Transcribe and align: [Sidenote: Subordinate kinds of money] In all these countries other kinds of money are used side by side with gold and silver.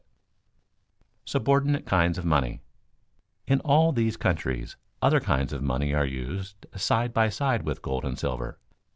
[Sidenote: 1.25 1.29
Subordinate 1.29 1.85
kinds 1.85 2.17
of 2.17 2.25
money] 2.25 2.63
In 3.45 3.59
all 3.59 3.91
these 3.91 4.17
countries 4.17 4.75
other 4.99 5.19
kinds 5.19 5.53
of 5.53 5.61
money 5.61 5.93
are 5.93 6.07
used 6.07 6.65
side 6.75 7.13
by 7.13 7.29
side 7.29 7.61
with 7.61 7.83
gold 7.83 8.03
and 8.03 8.17
silver. 8.17 8.57